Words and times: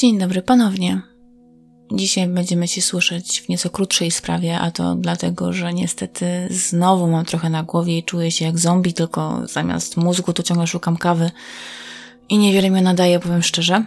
Dzień 0.00 0.18
dobry 0.18 0.42
ponownie. 0.42 1.02
Dzisiaj 1.92 2.28
będziemy 2.28 2.68
się 2.68 2.82
słyszeć 2.82 3.40
w 3.40 3.48
nieco 3.48 3.70
krótszej 3.70 4.10
sprawie, 4.10 4.58
a 4.58 4.70
to 4.70 4.94
dlatego, 4.94 5.52
że 5.52 5.74
niestety 5.74 6.48
znowu 6.50 7.08
mam 7.08 7.24
trochę 7.24 7.50
na 7.50 7.62
głowie 7.62 7.98
i 7.98 8.04
czuję 8.04 8.30
się 8.30 8.44
jak 8.44 8.58
zombie, 8.58 8.92
tylko 8.92 9.42
zamiast 9.46 9.96
mózgu 9.96 10.32
to 10.32 10.42
ciągle 10.42 10.66
szukam 10.66 10.96
kawy 10.96 11.30
i 12.28 12.38
niewiele 12.38 12.70
mi 12.70 12.82
nadaje, 12.82 13.20
powiem 13.20 13.42
szczerze. 13.42 13.84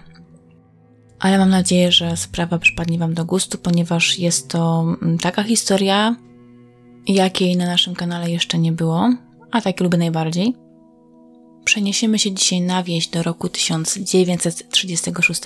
Ale 1.20 1.38
mam 1.38 1.50
nadzieję, 1.50 1.92
że 1.92 2.18
sprawa 2.18 2.58
przypadnie 2.60 3.00
Wam 3.00 3.14
do 3.14 3.26
gustu, 3.26 3.58
ponieważ 3.58 4.20
jest 4.20 4.50
to 4.50 4.86
mm, 5.02 5.18
taka 5.18 5.44
historia, 5.44 6.16
jakiej 7.08 7.58
na 7.58 7.66
naszym 7.66 7.96
kanale 7.96 8.32
jeszcze 8.32 8.58
nie 8.58 8.72
było, 8.72 9.14
a 9.52 9.62
tak 9.62 9.80
lubię 9.80 9.98
najbardziej. 9.98 10.56
Przeniesiemy 11.66 12.20
się 12.20 12.32
dzisiaj 12.32 12.62
na 12.62 12.84
wieś 12.84 13.08
do 13.08 13.24
roku 13.24 13.50
1936, 13.50 15.42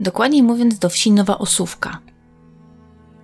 dokładniej 0.00 0.42
mówiąc 0.42 0.78
do 0.78 0.88
wsi 0.88 1.12
Nowa 1.12 1.38
Osówka. 1.38 1.98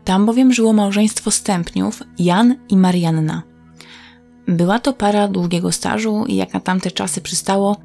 Tam 0.04 0.26
bowiem 0.26 0.52
żyło 0.52 0.72
małżeństwo 0.72 1.30
stępniów 1.30 2.02
Jan 2.18 2.56
i 2.68 2.76
Marianna. 2.76 3.42
Była 4.48 4.78
to 4.78 4.92
para 4.92 5.28
długiego 5.28 5.72
stażu 5.72 6.24
i 6.28 6.36
jak 6.36 6.54
na 6.54 6.60
tamte 6.60 6.90
czasy 6.90 7.20
przystało, 7.20 7.76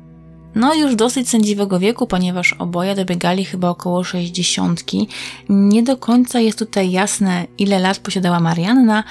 no 0.56 0.76
już 0.76 0.96
dosyć 0.96 1.30
sędziwego 1.30 1.80
wieku, 1.80 2.08
ponieważ 2.08 2.54
oboje 2.54 2.96
dobiegali 2.96 3.46
chyba 3.46 3.70
około 3.70 4.04
sześćdziesiątki. 4.04 5.08
Nie 5.50 5.84
do 5.84 5.98
końca 5.98 6.40
jest 6.40 6.60
tutaj 6.60 6.92
jasne, 6.92 7.48
ile 7.58 7.80
lat 7.80 8.00
posiadała 8.00 8.40
Marianna, 8.40 9.04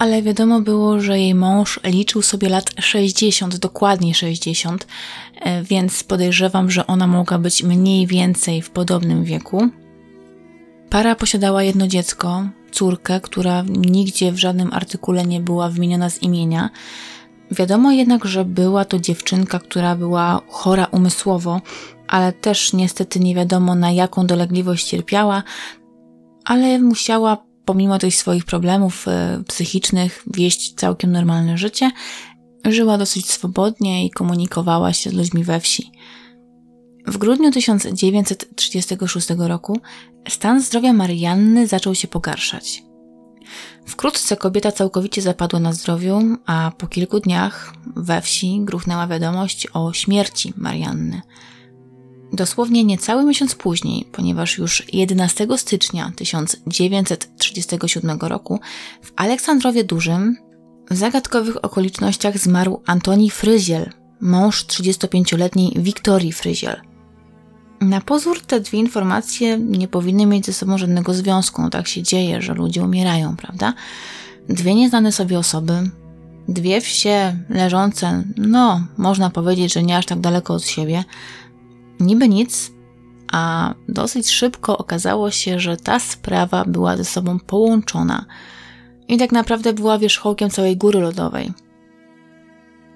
ale 0.00 0.22
wiadomo 0.22 0.60
było, 0.60 1.00
że 1.00 1.18
jej 1.18 1.34
mąż 1.34 1.80
liczył 1.84 2.22
sobie 2.22 2.48
lat 2.48 2.64
60, 2.78 3.56
dokładnie 3.56 4.14
60, 4.14 4.86
e, 5.40 5.62
więc 5.62 6.04
podejrzewam, 6.04 6.70
że 6.70 6.86
ona 6.86 7.06
mogła 7.06 7.38
być 7.38 7.62
mniej 7.62 8.06
więcej 8.06 8.62
w 8.62 8.70
podobnym 8.70 9.24
wieku. 9.24 9.68
Para 10.90 11.14
posiadała 11.14 11.62
jedno 11.62 11.86
dziecko, 11.86 12.48
córkę, 12.72 13.20
która 13.20 13.64
nigdzie 13.68 14.32
w 14.32 14.38
żadnym 14.38 14.72
artykule 14.72 15.24
nie 15.24 15.40
była 15.40 15.68
wymieniona 15.68 16.10
z 16.10 16.22
imienia. 16.22 16.70
Wiadomo 17.50 17.92
jednak, 17.92 18.24
że 18.24 18.44
była 18.44 18.84
to 18.84 18.98
dziewczynka, 18.98 19.58
która 19.58 19.96
była 19.96 20.40
chora 20.48 20.86
umysłowo, 20.92 21.60
ale 22.08 22.32
też 22.32 22.72
niestety 22.72 23.20
nie 23.20 23.34
wiadomo 23.34 23.74
na 23.74 23.90
jaką 23.90 24.26
dolegliwość 24.26 24.86
cierpiała, 24.88 25.42
ale 26.44 26.78
musiała 26.78 27.49
pomimo 27.64 27.98
tych 27.98 28.14
swoich 28.14 28.44
problemów 28.44 29.08
e, 29.08 29.42
psychicznych, 29.48 30.22
wieść 30.26 30.74
całkiem 30.74 31.12
normalne 31.12 31.58
życie, 31.58 31.90
żyła 32.64 32.98
dosyć 32.98 33.30
swobodnie 33.30 34.06
i 34.06 34.10
komunikowała 34.10 34.92
się 34.92 35.10
z 35.10 35.12
ludźmi 35.12 35.44
we 35.44 35.60
wsi. 35.60 35.92
W 37.06 37.18
grudniu 37.18 37.50
1936 37.50 39.28
roku 39.38 39.80
stan 40.28 40.62
zdrowia 40.62 40.92
Marianny 40.92 41.66
zaczął 41.66 41.94
się 41.94 42.08
pogarszać. 42.08 42.82
Wkrótce 43.86 44.36
kobieta 44.36 44.72
całkowicie 44.72 45.22
zapadła 45.22 45.60
na 45.60 45.72
zdrowiu, 45.72 46.20
a 46.46 46.72
po 46.78 46.86
kilku 46.86 47.20
dniach 47.20 47.74
we 47.96 48.22
wsi 48.22 48.60
gruchnęła 48.64 49.06
wiadomość 49.06 49.66
o 49.72 49.92
śmierci 49.92 50.52
Marianny. 50.56 51.20
Dosłownie 52.32 52.84
niecały 52.84 53.24
miesiąc 53.24 53.54
później, 53.54 54.08
ponieważ 54.12 54.58
już 54.58 54.82
11 54.92 55.46
stycznia 55.56 56.12
1937 56.16 58.18
roku 58.20 58.60
w 59.02 59.12
Aleksandrowie 59.16 59.84
Dużym 59.84 60.36
w 60.90 60.96
zagadkowych 60.96 61.64
okolicznościach 61.64 62.38
zmarł 62.38 62.82
Antoni 62.86 63.30
Fryziel, 63.30 63.90
mąż 64.20 64.64
35-letniej 64.64 65.72
Wiktorii 65.76 66.32
Fryziel. 66.32 66.80
Na 67.80 68.00
pozór 68.00 68.40
te 68.40 68.60
dwie 68.60 68.78
informacje 68.78 69.58
nie 69.58 69.88
powinny 69.88 70.26
mieć 70.26 70.46
ze 70.46 70.52
sobą 70.52 70.78
żadnego 70.78 71.14
związku. 71.14 71.70
Tak 71.70 71.88
się 71.88 72.02
dzieje, 72.02 72.42
że 72.42 72.54
ludzie 72.54 72.82
umierają, 72.82 73.36
prawda? 73.36 73.74
Dwie 74.48 74.74
nieznane 74.74 75.12
sobie 75.12 75.38
osoby, 75.38 75.90
dwie 76.48 76.80
wsie 76.80 77.36
leżące, 77.48 78.24
no, 78.36 78.86
można 78.96 79.30
powiedzieć, 79.30 79.72
że 79.72 79.82
nie 79.82 79.96
aż 79.96 80.06
tak 80.06 80.20
daleko 80.20 80.54
od 80.54 80.64
siebie, 80.64 81.04
Niby 82.00 82.28
nic, 82.28 82.72
a 83.32 83.74
dosyć 83.88 84.30
szybko 84.30 84.78
okazało 84.78 85.30
się, 85.30 85.60
że 85.60 85.76
ta 85.76 85.98
sprawa 85.98 86.64
była 86.64 86.96
ze 86.96 87.04
sobą 87.04 87.38
połączona 87.38 88.24
i 89.08 89.18
tak 89.18 89.32
naprawdę 89.32 89.72
była 89.72 89.98
wierzchołkiem 89.98 90.50
całej 90.50 90.76
góry 90.76 91.00
lodowej. 91.00 91.52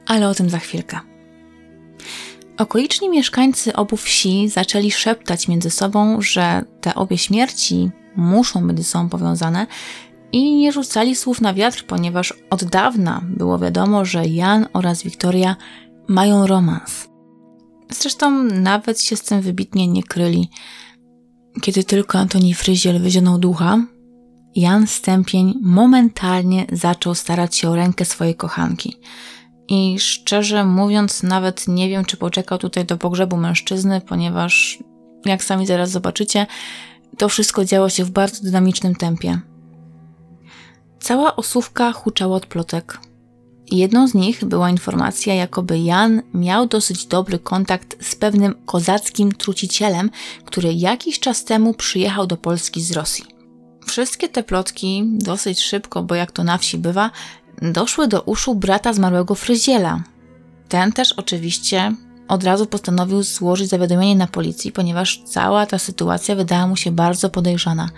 Ale 0.07 0.29
o 0.29 0.35
tym 0.35 0.51
za 0.51 0.59
chwilkę. 0.59 1.01
Okoliczni 2.59 3.09
mieszkańcy 3.09 3.77
obu 3.77 3.97
wsi 3.97 4.49
zaczęli 4.49 4.91
szeptać 4.91 5.49
między 5.49 5.71
sobą, 5.71 6.21
że 6.21 6.65
te 6.81 6.95
obie 6.95 7.19
śmierci 7.19 7.91
muszą 8.17 8.67
być 8.67 8.79
ze 8.79 8.85
sobą 8.85 9.09
powiązane 9.09 9.67
i 10.33 10.55
nie 10.57 10.73
rzucali 10.73 11.17
słów 11.17 11.41
na 11.41 11.55
wiatr, 11.55 11.85
ponieważ 11.87 12.35
od 12.51 12.65
dawna 12.65 13.21
było 13.29 13.59
wiadomo, 13.59 14.05
że 14.05 14.27
Jan 14.27 14.67
oraz 14.73 15.03
Wiktoria 15.03 15.57
mają 16.09 16.47
romans. 16.47 17.14
Zresztą 17.91 18.43
nawet 18.43 19.01
się 19.01 19.17
z 19.17 19.23
tym 19.23 19.41
wybitnie 19.41 19.89
nie 19.89 20.03
kryli. 20.03 20.51
Kiedy 21.63 21.85
tylko 21.85 22.19
Antoni 22.19 22.55
Fryziel 22.55 23.01
wyzionął 23.01 23.39
ducha, 23.39 23.79
Jan 24.55 24.87
Stępień 24.87 25.55
momentalnie 25.63 26.67
zaczął 26.73 27.15
starać 27.15 27.57
się 27.57 27.71
o 27.71 27.77
rękę 27.77 28.05
swojej 28.05 28.35
kochanki. 28.35 28.97
I 29.69 29.99
szczerze 29.99 30.65
mówiąc, 30.65 31.23
nawet 31.23 31.69
nie 31.69 31.89
wiem, 31.89 32.05
czy 32.05 32.17
poczekał 32.17 32.59
tutaj 32.59 32.85
do 32.85 32.97
pogrzebu 32.97 33.37
mężczyzny, 33.37 34.01
ponieważ, 34.01 34.79
jak 35.25 35.45
sami 35.45 35.67
zaraz 35.67 35.91
zobaczycie, 35.91 36.47
to 37.19 37.29
wszystko 37.29 37.65
działo 37.65 37.89
się 37.89 38.05
w 38.05 38.11
bardzo 38.11 38.43
dynamicznym 38.43 38.95
tempie. 38.95 39.41
Cała 41.01 41.37
osówka 41.37 41.93
huczała 41.93 42.37
od 42.37 42.47
plotek. 42.47 42.99
Jedną 43.71 44.09
z 44.09 44.15
nich 44.15 44.45
była 44.45 44.71
informacja, 44.71 45.35
jakoby 45.35 45.79
Jan 45.79 46.23
miał 46.35 46.67
dosyć 46.67 47.07
dobry 47.07 47.39
kontakt 47.39 47.97
z 48.05 48.15
pewnym 48.15 48.55
kozackim 48.67 49.33
trucicielem, 49.33 50.11
który 50.45 50.75
jakiś 50.75 51.21
czas 51.21 51.45
temu 51.45 51.75
przyjechał 51.75 52.27
do 52.27 52.37
Polski 52.37 52.83
z 52.83 52.93
Rosji. 52.93 53.25
Wszystkie 53.87 54.29
te 54.29 54.43
plotki 54.43 55.05
dosyć 55.07 55.61
szybko, 55.63 56.03
bo 56.03 56.15
jak 56.15 56.33
to 56.33 56.45
na 56.45 56.59
wsi 56.59 56.79
bywa, 56.79 57.11
doszły 57.63 58.09
do 58.09 58.23
uszu 58.23 58.55
brata 58.55 58.93
zmarłego 58.93 59.35
fryziela. 59.35 60.03
Ten 60.69 60.93
też 60.93 61.13
oczywiście 61.13 61.95
od 62.29 62.45
razu 62.45 62.67
postanowił 62.67 63.23
złożyć 63.23 63.69
zawiadomienie 63.69 64.17
na 64.17 64.27
policji, 64.27 64.73
ponieważ 64.73 65.23
cała 65.25 65.67
ta 65.67 65.79
sytuacja 65.79 66.35
wydała 66.35 66.67
mu 66.67 66.77
się 66.77 66.93
bardzo 66.93 67.31
podejrzana. 67.31 67.89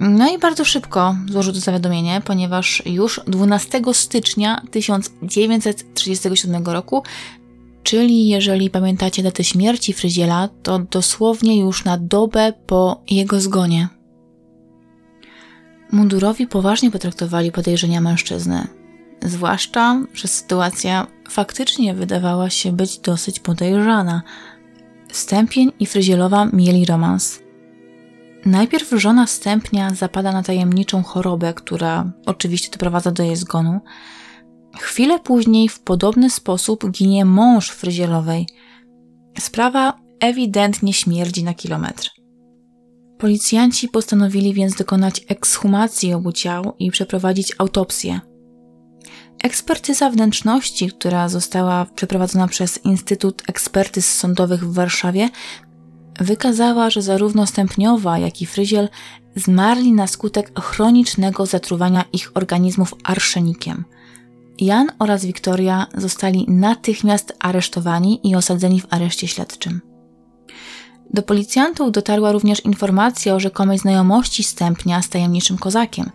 No 0.00 0.34
i 0.34 0.38
bardzo 0.38 0.64
szybko 0.64 1.16
złożył 1.30 1.52
to 1.52 1.60
zawiadomienie, 1.60 2.22
ponieważ 2.24 2.82
już 2.86 3.20
12 3.26 3.82
stycznia 3.92 4.62
1937 4.70 6.66
roku, 6.66 7.02
czyli 7.82 8.28
jeżeli 8.28 8.70
pamiętacie 8.70 9.22
datę 9.22 9.44
śmierci 9.44 9.92
Fryziela, 9.92 10.48
to 10.62 10.78
dosłownie 10.78 11.60
już 11.60 11.84
na 11.84 11.98
dobę 11.98 12.52
po 12.66 13.02
jego 13.10 13.40
zgonie. 13.40 13.88
Mundurowi 15.92 16.46
poważnie 16.46 16.90
potraktowali 16.90 17.52
podejrzenia 17.52 18.00
mężczyzny, 18.00 18.66
zwłaszcza, 19.22 20.02
że 20.14 20.28
sytuacja 20.28 21.06
faktycznie 21.30 21.94
wydawała 21.94 22.50
się 22.50 22.72
być 22.72 22.98
dosyć 22.98 23.40
podejrzana. 23.40 24.22
Stępień 25.12 25.72
i 25.80 25.86
Fryzielowa 25.86 26.44
mieli 26.52 26.84
romans– 26.84 27.38
Najpierw 28.46 28.90
żona 28.90 29.26
stępnia 29.26 29.94
zapada 29.94 30.32
na 30.32 30.42
tajemniczą 30.42 31.02
chorobę, 31.02 31.54
która 31.54 32.12
oczywiście 32.26 32.70
doprowadza 32.70 33.10
do 33.10 33.22
jej 33.22 33.36
zgonu. 33.36 33.80
Chwilę 34.78 35.18
później 35.18 35.68
w 35.68 35.80
podobny 35.80 36.30
sposób 36.30 36.90
ginie 36.90 37.24
mąż 37.24 37.70
fryzielowej. 37.70 38.46
Sprawa 39.38 39.98
ewidentnie 40.20 40.92
śmierdzi 40.92 41.44
na 41.44 41.54
kilometr. 41.54 42.10
Policjanci 43.18 43.88
postanowili 43.88 44.54
więc 44.54 44.74
dokonać 44.74 45.24
ekshumacji 45.28 46.14
obu 46.14 46.32
ciał 46.32 46.74
i 46.78 46.90
przeprowadzić 46.90 47.52
autopsję. 47.58 48.20
Ekspertyza 49.44 50.10
wnętrzności, 50.10 50.90
która 50.90 51.28
została 51.28 51.86
przeprowadzona 51.94 52.48
przez 52.48 52.84
Instytut 52.84 53.42
Ekspertyz 53.48 54.14
Sądowych 54.14 54.64
w 54.64 54.74
Warszawie, 54.74 55.28
wykazała, 56.20 56.90
że 56.90 57.02
zarówno 57.02 57.46
Stępniowa, 57.46 58.18
jak 58.18 58.42
i 58.42 58.46
Fryziel 58.46 58.88
zmarli 59.36 59.92
na 59.92 60.06
skutek 60.06 60.60
chronicznego 60.60 61.46
zatruwania 61.46 62.04
ich 62.12 62.30
organizmów 62.34 62.94
arszenikiem. 63.04 63.84
Jan 64.60 64.92
oraz 64.98 65.24
Wiktoria 65.24 65.86
zostali 65.96 66.44
natychmiast 66.48 67.36
aresztowani 67.40 68.20
i 68.28 68.36
osadzeni 68.36 68.80
w 68.80 68.86
areszcie 68.90 69.28
śledczym. 69.28 69.80
Do 71.10 71.22
policjantów 71.22 71.92
dotarła 71.92 72.32
również 72.32 72.64
informacja 72.64 73.34
o 73.34 73.40
rzekomej 73.40 73.78
znajomości 73.78 74.44
Stępnia 74.44 75.02
z 75.02 75.08
tajemniczym 75.08 75.58
kozakiem. 75.58 76.10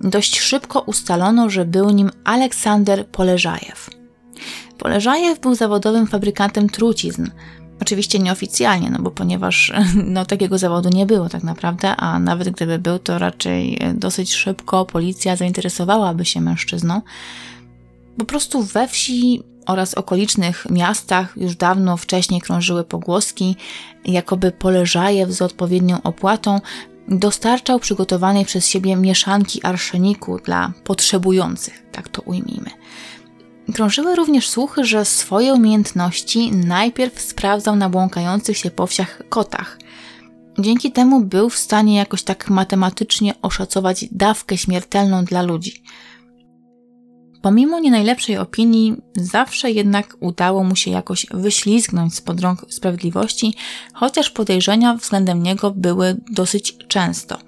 Dość 0.00 0.40
szybko 0.40 0.80
ustalono, 0.80 1.50
że 1.50 1.64
był 1.64 1.90
nim 1.90 2.10
Aleksander 2.24 3.06
Poleżajew. 3.06 3.90
Poleżajew 4.78 5.40
był 5.40 5.54
zawodowym 5.54 6.06
fabrykantem 6.06 6.68
trucizn– 6.68 7.26
Oczywiście 7.82 8.18
nieoficjalnie, 8.18 8.90
no 8.90 8.98
bo 8.98 9.10
ponieważ 9.10 9.72
no, 10.14 10.24
takiego 10.24 10.58
zawodu 10.58 10.88
nie 10.88 11.06
było 11.06 11.28
tak 11.28 11.42
naprawdę, 11.42 11.96
a 11.96 12.18
nawet 12.18 12.48
gdyby 12.48 12.78
był, 12.78 12.98
to 12.98 13.18
raczej 13.18 13.78
dosyć 13.94 14.34
szybko 14.34 14.84
policja 14.84 15.36
zainteresowałaby 15.36 16.24
się 16.24 16.40
mężczyzną. 16.40 17.02
Po 18.18 18.24
prostu 18.24 18.62
we 18.62 18.88
wsi 18.88 19.42
oraz 19.66 19.94
okolicznych 19.94 20.66
miastach 20.70 21.36
już 21.36 21.56
dawno 21.56 21.96
wcześniej 21.96 22.40
krążyły 22.40 22.84
pogłoski, 22.84 23.56
jakoby 24.04 24.52
Poleżajew 24.52 25.30
z 25.30 25.42
odpowiednią 25.42 26.02
opłatą 26.02 26.60
dostarczał 27.08 27.80
przygotowanej 27.80 28.44
przez 28.44 28.68
siebie 28.68 28.96
mieszanki 28.96 29.62
arszeniku 29.62 30.38
dla 30.44 30.72
potrzebujących, 30.84 31.82
tak 31.92 32.08
to 32.08 32.22
ujmijmy. 32.22 32.70
Krążyły 33.72 34.16
również 34.16 34.48
słuchy, 34.48 34.84
że 34.84 35.04
swoje 35.04 35.54
umiejętności 35.54 36.52
najpierw 36.52 37.20
sprawdzał 37.20 37.76
na 37.76 37.88
błąkających 37.88 38.58
się 38.58 38.70
po 38.70 38.86
wsiach 38.86 39.22
kotach. 39.28 39.78
Dzięki 40.58 40.92
temu 40.92 41.20
był 41.20 41.50
w 41.50 41.56
stanie 41.56 41.96
jakoś 41.96 42.22
tak 42.22 42.50
matematycznie 42.50 43.34
oszacować 43.42 44.04
dawkę 44.10 44.58
śmiertelną 44.58 45.24
dla 45.24 45.42
ludzi. 45.42 45.82
Pomimo 47.42 47.80
nie 47.80 47.90
najlepszej 47.90 48.38
opinii, 48.38 48.96
zawsze 49.16 49.70
jednak 49.70 50.16
udało 50.20 50.64
mu 50.64 50.76
się 50.76 50.90
jakoś 50.90 51.26
wyślizgnąć 51.30 52.14
spod 52.14 52.40
rąk 52.40 52.66
sprawiedliwości, 52.68 53.54
chociaż 53.94 54.30
podejrzenia 54.30 54.94
względem 54.94 55.42
niego 55.42 55.70
były 55.70 56.16
dosyć 56.30 56.76
często. 56.88 57.38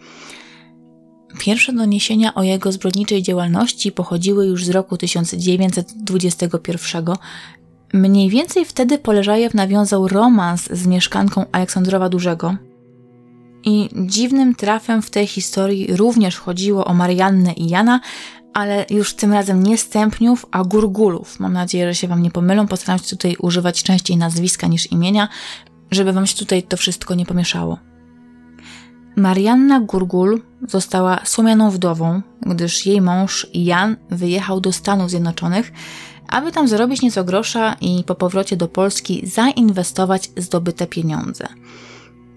Pierwsze 1.38 1.72
doniesienia 1.72 2.34
o 2.34 2.42
jego 2.42 2.72
zbrodniczej 2.72 3.22
działalności 3.22 3.92
pochodziły 3.92 4.46
już 4.46 4.64
z 4.64 4.70
roku 4.70 4.96
1921. 4.96 7.04
Mniej 7.92 8.30
więcej 8.30 8.64
wtedy 8.64 8.98
Poleżajew 8.98 9.54
nawiązał 9.54 10.08
romans 10.08 10.68
z 10.70 10.86
mieszkanką 10.86 11.44
Aleksandrowa 11.52 12.08
Dużego. 12.08 12.56
I 13.64 13.88
dziwnym 14.06 14.54
trafem 14.54 15.02
w 15.02 15.10
tej 15.10 15.26
historii 15.26 15.96
również 15.96 16.36
chodziło 16.36 16.84
o 16.84 16.94
Mariannę 16.94 17.52
i 17.52 17.68
Jana, 17.68 18.00
ale 18.54 18.86
już 18.90 19.14
tym 19.14 19.32
razem 19.32 19.62
nie 19.62 19.78
stępniów, 19.78 20.46
a 20.50 20.64
gurgulów. 20.64 21.40
Mam 21.40 21.52
nadzieję, 21.52 21.86
że 21.86 21.94
się 21.94 22.08
Wam 22.08 22.22
nie 22.22 22.30
pomylą. 22.30 22.66
Postaram 22.66 22.98
się 22.98 23.04
tutaj 23.04 23.36
używać 23.38 23.82
częściej 23.82 24.16
nazwiska 24.16 24.66
niż 24.66 24.92
imienia, 24.92 25.28
żeby 25.90 26.12
Wam 26.12 26.26
się 26.26 26.36
tutaj 26.36 26.62
to 26.62 26.76
wszystko 26.76 27.14
nie 27.14 27.26
pomieszało. 27.26 27.78
Marianna 29.16 29.80
Gurgul 29.80 30.42
została 30.68 31.20
słomianą 31.24 31.70
wdową, 31.70 32.22
gdyż 32.42 32.86
jej 32.86 33.00
mąż 33.00 33.46
Jan 33.54 33.96
wyjechał 34.10 34.60
do 34.60 34.72
Stanów 34.72 35.10
Zjednoczonych, 35.10 35.72
aby 36.28 36.52
tam 36.52 36.68
zarobić 36.68 37.02
nieco 37.02 37.24
grosza 37.24 37.76
i 37.80 38.04
po 38.06 38.14
powrocie 38.14 38.56
do 38.56 38.68
Polski 38.68 39.26
zainwestować 39.26 40.30
zdobyte 40.36 40.86
pieniądze. 40.86 41.48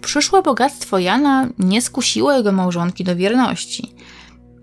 Przyszłe 0.01 0.41
bogactwo 0.41 0.99
Jana 0.99 1.49
nie 1.59 1.81
skusiło 1.81 2.33
jego 2.33 2.51
małżonki 2.51 3.03
do 3.03 3.15
wierności. 3.15 3.95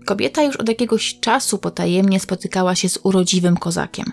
Kobieta 0.05 0.43
już 0.43 0.55
od 0.55 0.69
jakiegoś 0.69 1.19
czasu 1.19 1.57
potajemnie 1.57 2.19
spotykała 2.19 2.75
się 2.75 2.89
z 2.89 2.99
urodziwym 3.03 3.57
kozakiem. 3.57 4.05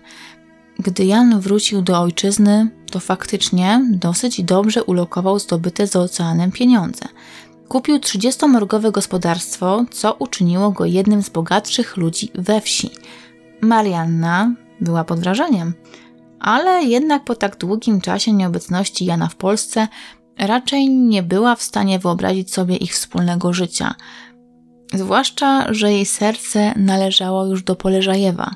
Gdy 0.78 1.04
Jan 1.04 1.40
wrócił 1.40 1.82
do 1.82 2.00
ojczyzny, 2.00 2.70
to 2.90 3.00
faktycznie 3.00 3.80
dosyć 3.90 4.42
dobrze 4.42 4.84
ulokował 4.84 5.38
zdobyte 5.38 5.86
za 5.86 6.00
oceanem 6.00 6.52
pieniądze– 6.52 7.04
Kupił 7.68 7.98
30-morgowe 7.98 8.90
gospodarstwo, 8.90 9.84
co 9.90 10.12
uczyniło 10.12 10.70
go 10.70 10.84
jednym 10.84 11.22
z 11.22 11.28
bogatszych 11.28 11.96
ludzi 11.96 12.30
we 12.34 12.60
wsi. 12.60 12.90
Marianna 13.60 14.54
była 14.80 15.04
pod 15.04 15.20
wrażeniem, 15.20 15.74
ale 16.40 16.82
jednak 16.82 17.24
po 17.24 17.34
tak 17.34 17.56
długim 17.56 18.00
czasie 18.00 18.32
nieobecności 18.32 19.04
Jana 19.04 19.28
w 19.28 19.36
Polsce 19.36 19.88
raczej 20.38 20.90
nie 20.90 21.22
była 21.22 21.56
w 21.56 21.62
stanie 21.62 21.98
wyobrazić 21.98 22.52
sobie 22.54 22.76
ich 22.76 22.92
wspólnego 22.92 23.52
życia. 23.52 23.94
Zwłaszcza, 24.92 25.74
że 25.74 25.92
jej 25.92 26.06
serce 26.06 26.74
należało 26.76 27.46
już 27.46 27.62
do 27.62 27.76
Poleżajewa. 27.76 28.50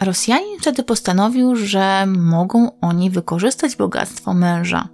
Rosjanin 0.00 0.58
wtedy 0.60 0.82
postanowił, 0.82 1.56
że 1.56 2.06
mogą 2.06 2.70
oni 2.80 3.10
wykorzystać 3.10 3.76
bogactwo 3.76 4.34
męża. 4.34 4.88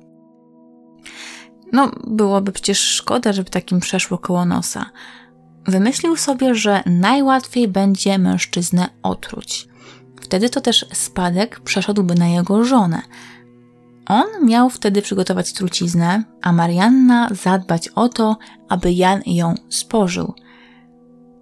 No, 1.72 1.90
byłoby 2.06 2.52
przecież 2.52 2.80
szkoda, 2.80 3.32
żeby 3.32 3.50
takim 3.50 3.80
przeszło 3.80 4.18
koło 4.18 4.44
nosa. 4.44 4.90
Wymyślił 5.66 6.16
sobie, 6.16 6.54
że 6.54 6.82
najłatwiej 6.86 7.68
będzie 7.68 8.18
mężczyznę 8.18 8.88
otruć. 9.02 9.68
Wtedy 10.20 10.50
to 10.50 10.60
też 10.60 10.86
spadek 10.92 11.60
przeszedłby 11.60 12.14
na 12.14 12.28
jego 12.28 12.64
żonę. 12.64 13.02
On 14.06 14.26
miał 14.42 14.70
wtedy 14.70 15.02
przygotować 15.02 15.52
truciznę, 15.52 16.24
a 16.42 16.52
Marianna 16.52 17.28
zadbać 17.42 17.88
o 17.88 18.08
to, 18.08 18.36
aby 18.68 18.92
Jan 18.92 19.20
ją 19.26 19.54
spożył. 19.68 20.34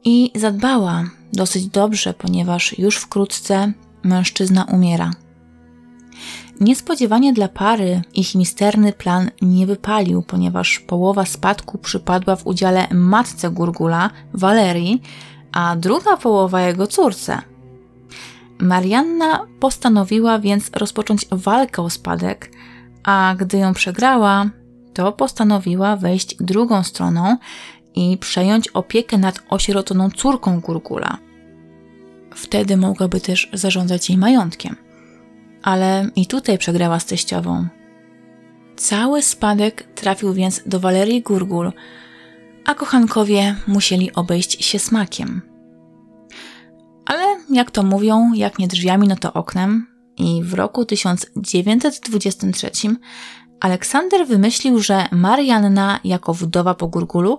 I 0.04 0.32
zadbała 0.34 1.04
dosyć 1.32 1.66
dobrze, 1.66 2.14
ponieważ 2.14 2.78
już 2.78 2.96
wkrótce 2.96 3.72
mężczyzna 4.02 4.64
umiera. 4.64 5.10
Niespodziewanie 6.60 7.32
dla 7.32 7.48
pary 7.48 8.02
ich 8.14 8.34
misterny 8.34 8.92
plan 8.92 9.30
nie 9.42 9.66
wypalił, 9.66 10.22
ponieważ 10.22 10.78
połowa 10.78 11.24
spadku 11.24 11.78
przypadła 11.78 12.36
w 12.36 12.46
udziale 12.46 12.86
matce 12.90 13.50
Gurgula, 13.50 14.10
Walerii, 14.34 15.02
a 15.52 15.76
druga 15.76 16.16
połowa 16.16 16.62
jego 16.62 16.86
córce. 16.86 17.42
Marianna 18.58 19.46
postanowiła 19.60 20.38
więc 20.38 20.70
rozpocząć 20.76 21.26
walkę 21.30 21.82
o 21.82 21.90
spadek, 21.90 22.50
a 23.04 23.34
gdy 23.38 23.58
ją 23.58 23.74
przegrała, 23.74 24.50
to 24.94 25.12
postanowiła 25.12 25.96
wejść 25.96 26.36
drugą 26.40 26.82
stroną 26.82 27.36
i 27.94 28.18
przejąć 28.18 28.68
opiekę 28.68 29.18
nad 29.18 29.42
osieroconą 29.50 30.10
córką 30.10 30.60
Gurgula. 30.60 31.18
Wtedy 32.34 32.76
mogłaby 32.76 33.20
też 33.20 33.50
zarządzać 33.52 34.08
jej 34.08 34.18
majątkiem 34.18 34.87
ale 35.62 36.10
i 36.16 36.26
tutaj 36.26 36.58
przegrała 36.58 37.00
z 37.00 37.06
teściową. 37.06 37.66
Cały 38.76 39.22
spadek 39.22 39.82
trafił 39.94 40.34
więc 40.34 40.62
do 40.66 40.80
Walerii 40.80 41.22
Gurgul, 41.22 41.72
a 42.66 42.74
kochankowie 42.74 43.56
musieli 43.66 44.12
obejść 44.12 44.64
się 44.64 44.78
smakiem. 44.78 45.42
Ale 47.06 47.24
jak 47.50 47.70
to 47.70 47.82
mówią, 47.82 48.32
jak 48.34 48.58
nie 48.58 48.68
drzwiami, 48.68 49.08
no 49.08 49.16
to 49.16 49.32
oknem, 49.32 49.86
i 50.16 50.42
w 50.42 50.54
roku 50.54 50.84
1923 50.84 52.70
Aleksander 53.60 54.26
wymyślił, 54.26 54.78
że 54.78 55.08
Marianna, 55.12 56.00
jako 56.04 56.34
wdowa 56.34 56.74
po 56.74 56.88
Gurgulu, 56.88 57.38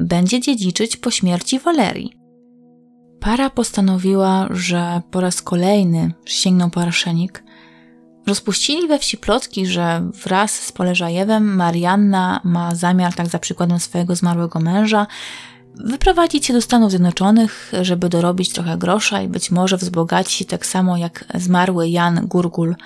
będzie 0.00 0.40
dziedziczyć 0.40 0.96
po 0.96 1.10
śmierci 1.10 1.58
Walerii. 1.58 2.18
Para 3.20 3.50
postanowiła, 3.50 4.48
że 4.50 5.02
po 5.10 5.20
raz 5.20 5.42
kolejny 5.42 6.12
sięgną 6.24 6.70
po 6.70 6.80
arszenik, 6.80 7.44
Rozpuścili 8.28 8.88
we 8.88 8.98
wsi 8.98 9.18
plotki, 9.18 9.66
że 9.66 10.10
wraz 10.24 10.52
z 10.52 10.72
Poleżajewem 10.72 11.56
Marianna 11.56 12.40
ma 12.44 12.74
zamiar, 12.74 13.14
tak 13.14 13.26
za 13.28 13.38
przykładem 13.38 13.78
swojego 13.78 14.16
zmarłego 14.16 14.60
męża, 14.60 15.06
wyprowadzić 15.74 16.46
się 16.46 16.52
do 16.52 16.62
Stanów 16.62 16.90
Zjednoczonych, 16.90 17.72
żeby 17.82 18.08
dorobić 18.08 18.52
trochę 18.52 18.78
grosza 18.78 19.22
i 19.22 19.28
być 19.28 19.50
może 19.50 19.76
wzbogacić 19.76 20.32
się 20.32 20.44
tak 20.44 20.66
samo 20.66 20.96
jak 20.96 21.24
zmarły 21.34 21.88
Jan 21.88 22.26
Gurgul. 22.26 22.76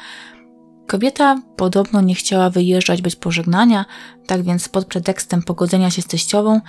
Kobieta 0.86 1.42
podobno 1.56 2.00
nie 2.00 2.14
chciała 2.14 2.50
wyjeżdżać 2.50 3.02
bez 3.02 3.16
pożegnania, 3.16 3.84
tak 4.26 4.42
więc 4.42 4.68
pod 4.68 4.84
pretekstem 4.84 5.42
pogodzenia 5.42 5.90
się 5.90 6.02
z 6.02 6.06
teściową 6.06 6.60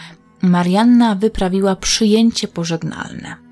Marianna 0.41 1.15
wyprawiła 1.15 1.75
przyjęcie 1.75 2.47
pożegnalne. 2.47 3.42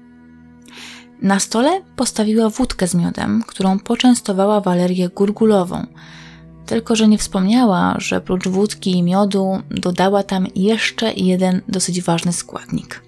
Na 1.21 1.39
stole 1.39 1.81
postawiła 1.95 2.49
wódkę 2.49 2.87
z 2.87 2.95
miodem, 2.95 3.43
którą 3.47 3.79
poczęstowała 3.79 4.61
Walerię 4.61 5.09
Gurgulową. 5.09 5.85
Tylko, 6.65 6.95
że 6.95 7.07
nie 7.07 7.17
wspomniała, 7.17 7.95
że 7.97 8.21
prócz 8.21 8.47
wódki 8.47 8.91
i 8.91 9.03
miodu 9.03 9.61
dodała 9.69 10.23
tam 10.23 10.47
jeszcze 10.55 11.13
jeden 11.13 11.61
dosyć 11.67 12.01
ważny 12.01 12.33
składnik. 12.33 13.03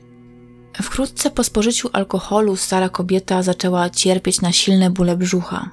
Wkrótce 0.82 1.32
po 1.32 1.43
spożyciu 1.43 1.89
alkoholu 1.93 2.55
stara 2.55 2.89
kobieta 2.89 3.43
zaczęła 3.43 3.89
cierpieć 3.89 4.41
na 4.41 4.51
silne 4.51 4.89
bóle 4.89 5.17
brzucha. 5.17 5.70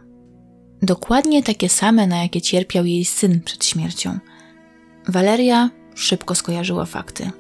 Dokładnie 0.83 1.43
takie 1.43 1.69
same, 1.69 2.07
na 2.07 2.23
jakie 2.23 2.41
cierpiał 2.41 2.85
jej 2.85 3.05
syn 3.05 3.41
przed 3.41 3.65
śmiercią. 3.65 4.19
Waleria 5.09 5.71
szybko 5.95 6.35
skojarzyła 6.35 6.85
fakty. 6.85 7.31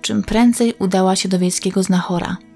Czym 0.00 0.22
prędzej 0.22 0.74
udała 0.78 1.16
się 1.16 1.28
do 1.28 1.38
wiejskiego 1.38 1.82
znachora– 1.82 2.36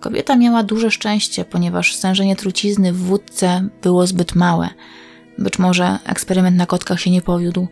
Kobieta 0.00 0.36
miała 0.36 0.62
duże 0.62 0.90
szczęście, 0.90 1.44
ponieważ 1.44 1.94
stężenie 1.94 2.36
trucizny 2.36 2.92
w 2.92 2.98
wódce 2.98 3.68
było 3.82 4.06
zbyt 4.06 4.34
małe. 4.34 4.68
Być 5.38 5.58
może 5.58 5.98
eksperyment 6.04 6.56
na 6.56 6.66
kotkach 6.66 7.00
się 7.00 7.10
nie 7.10 7.22
powiódł. 7.22 7.68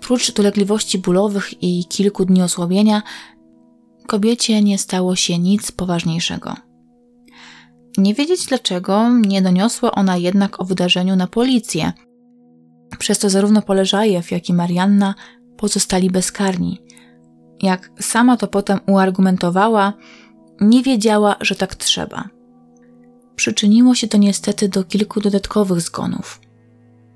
Prócz 0.00 0.32
dolegliwości 0.32 0.98
bólowych 0.98 1.62
i 1.62 1.84
kilku 1.84 2.24
dni 2.24 2.42
osłabienia, 2.42 3.02
kobiecie 4.06 4.62
nie 4.62 4.78
stało 4.78 5.16
się 5.16 5.38
nic 5.38 5.72
poważniejszego. 5.72 6.54
Nie 7.98 8.14
wiedzieć 8.14 8.46
dlaczego, 8.46 9.08
nie 9.08 9.42
doniosła 9.42 9.92
ona 9.92 10.16
jednak 10.16 10.60
o 10.60 10.64
wydarzeniu 10.64 11.16
na 11.16 11.26
policję. 11.26 11.92
Przez 12.98 13.18
to 13.18 13.30
zarówno 13.30 13.62
Poleżajew, 13.62 14.30
jak 14.30 14.48
i 14.48 14.54
Marianna 14.54 15.14
pozostali 15.56 16.10
bezkarni. 16.10 16.82
Jak 17.62 17.90
sama 18.00 18.36
to 18.36 18.48
potem 18.48 18.80
uargumentowała, 18.86 19.92
nie 20.60 20.82
wiedziała, 20.82 21.36
że 21.40 21.54
tak 21.54 21.74
trzeba. 21.74 22.28
Przyczyniło 23.36 23.94
się 23.94 24.08
to 24.08 24.18
niestety 24.18 24.68
do 24.68 24.84
kilku 24.84 25.20
dodatkowych 25.20 25.80
zgonów. 25.80 26.40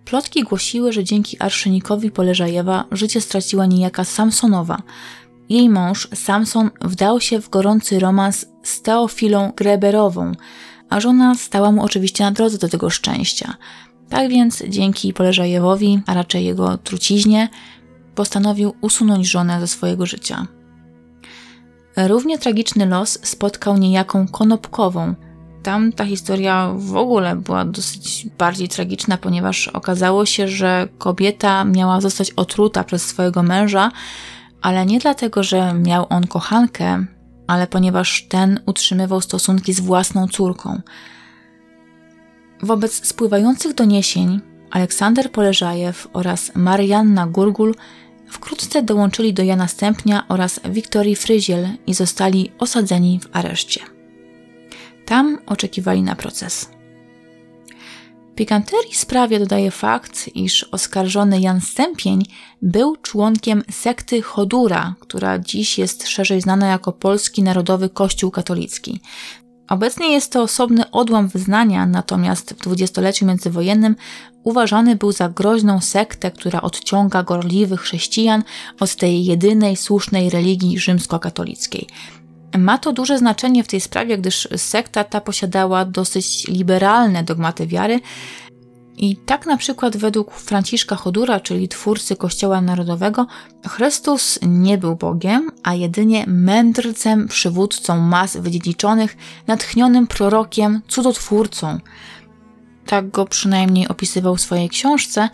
Plotki 0.04 0.42
głosiły, 0.42 0.92
że 0.92 1.04
dzięki 1.04 1.36
arszynikowi 1.40 2.10
Poleżajewa 2.10 2.84
życie 2.92 3.20
straciła 3.20 3.66
niejaka 3.66 4.04
Samsonowa. 4.04 4.82
Jej 5.48 5.68
mąż, 5.68 6.08
Samson, 6.14 6.70
wdał 6.80 7.20
się 7.20 7.40
w 7.40 7.48
gorący 7.48 8.00
romans 8.00 8.46
z 8.62 8.82
Teofilą 8.82 9.52
Greberową, 9.56 10.32
a 10.90 11.00
żona 11.00 11.34
stała 11.34 11.72
mu 11.72 11.82
oczywiście 11.84 12.24
na 12.24 12.30
drodze 12.30 12.58
do 12.58 12.68
tego 12.68 12.90
szczęścia. 12.90 13.56
Tak 14.08 14.30
więc 14.30 14.62
dzięki 14.68 15.12
Poleżajewowi, 15.12 16.00
a 16.06 16.14
raczej 16.14 16.44
jego 16.44 16.78
truciźnie, 16.78 17.48
postanowił 18.14 18.74
usunąć 18.80 19.26
żonę 19.26 19.60
ze 19.60 19.66
swojego 19.66 20.06
życia. 20.06 20.46
Równie 21.96 22.38
tragiczny 22.38 22.86
los 22.86 23.18
spotkał 23.22 23.78
niejaką 23.78 24.28
Konopkową. 24.28 25.14
Tam 25.62 25.92
ta 25.92 26.04
historia 26.04 26.72
w 26.76 26.96
ogóle 26.96 27.36
była 27.36 27.64
dosyć 27.64 28.26
bardziej 28.38 28.68
tragiczna, 28.68 29.18
ponieważ 29.18 29.68
okazało 29.68 30.26
się, 30.26 30.48
że 30.48 30.88
kobieta 30.98 31.64
miała 31.64 32.00
zostać 32.00 32.30
otruta 32.30 32.84
przez 32.84 33.02
swojego 33.02 33.42
męża, 33.42 33.90
ale 34.62 34.86
nie 34.86 34.98
dlatego, 34.98 35.42
że 35.42 35.74
miał 35.74 36.06
on 36.08 36.26
kochankę, 36.26 37.06
ale 37.46 37.66
ponieważ 37.66 38.26
ten 38.28 38.60
utrzymywał 38.66 39.20
stosunki 39.20 39.72
z 39.72 39.80
własną 39.80 40.28
córką. 40.28 40.80
Wobec 42.62 43.06
spływających 43.06 43.74
doniesień 43.74 44.40
Aleksander 44.70 45.32
Poleżajew 45.32 46.08
oraz 46.12 46.52
Marianna 46.54 47.26
Gurgul 47.26 47.74
wkrótce 48.28 48.82
dołączyli 48.82 49.34
do 49.34 49.42
Jana 49.42 49.68
Stępnia 49.68 50.24
oraz 50.28 50.60
Wiktorii 50.70 51.16
Fryziel 51.16 51.68
i 51.86 51.94
zostali 51.94 52.52
osadzeni 52.58 53.20
w 53.20 53.36
areszcie. 53.36 53.80
Tam 55.04 55.38
oczekiwali 55.46 56.02
na 56.02 56.16
proces. 56.16 56.70
Pikanterii 58.34 58.94
sprawie 58.94 59.38
dodaje 59.38 59.70
fakt, 59.70 60.30
iż 60.34 60.64
oskarżony 60.64 61.40
Jan 61.40 61.60
Stępień 61.60 62.22
był 62.62 62.96
członkiem 62.96 63.62
sekty 63.70 64.22
Chodura, 64.22 64.94
która 65.00 65.38
dziś 65.38 65.78
jest 65.78 66.08
szerzej 66.08 66.40
znana 66.40 66.66
jako 66.66 66.92
Polski 66.92 67.42
Narodowy 67.42 67.88
Kościół 67.88 68.30
Katolicki. 68.30 69.00
Obecnie 69.68 70.12
jest 70.12 70.32
to 70.32 70.42
osobny 70.42 70.90
odłam 70.90 71.28
wyznania, 71.28 71.86
natomiast 71.86 72.54
w 72.54 72.62
dwudziestoleciu 72.62 73.26
międzywojennym 73.26 73.96
uważany 74.44 74.96
był 74.96 75.12
za 75.12 75.28
groźną 75.28 75.80
sektę, 75.80 76.30
która 76.30 76.60
odciąga 76.60 77.22
gorliwych 77.22 77.80
chrześcijan 77.80 78.42
od 78.80 78.96
tej 78.96 79.24
jedynej 79.24 79.76
słusznej 79.76 80.30
religii 80.30 80.78
rzymskokatolickiej. 80.78 81.86
Ma 82.58 82.78
to 82.78 82.92
duże 82.92 83.18
znaczenie 83.18 83.64
w 83.64 83.68
tej 83.68 83.80
sprawie, 83.80 84.18
gdyż 84.18 84.48
sekta 84.56 85.04
ta 85.04 85.20
posiadała 85.20 85.84
dosyć 85.84 86.48
liberalne 86.48 87.24
dogmaty 87.24 87.66
wiary, 87.66 88.00
i 88.96 89.16
tak 89.16 89.46
na 89.46 89.56
przykład 89.56 89.96
według 89.96 90.34
Franciszka 90.34 90.96
Chodura, 90.96 91.40
czyli 91.40 91.68
twórcy 91.68 92.16
Kościoła 92.16 92.60
Narodowego, 92.60 93.26
Chrystus 93.68 94.38
nie 94.42 94.78
był 94.78 94.96
Bogiem, 94.96 95.50
a 95.62 95.74
jedynie 95.74 96.24
mędrcem, 96.26 97.28
przywódcą 97.28 98.00
mas 98.00 98.36
wydziedziczonych, 98.36 99.16
natchnionym 99.46 100.06
prorokiem, 100.06 100.80
cudotwórcą. 100.88 101.78
Tak 102.86 103.10
go 103.10 103.26
przynajmniej 103.26 103.88
opisywał 103.88 104.36
w 104.36 104.40
swojej 104.40 104.68
książce, 104.68 105.28